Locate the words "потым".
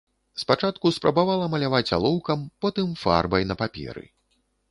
2.67-2.87